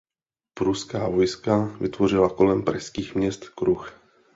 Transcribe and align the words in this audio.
Pruská 0.53 1.09
vojska 1.09 1.65
vytvořila 1.81 2.29
kolem 2.29 2.63
pražských 2.63 3.15
měst 3.15 3.49
kruh. 3.55 3.93